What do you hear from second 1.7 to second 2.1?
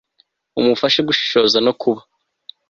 kuba